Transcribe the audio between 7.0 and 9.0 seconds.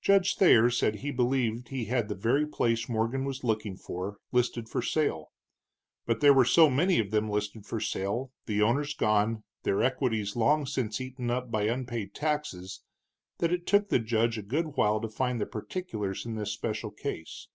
them listed for sale, the owners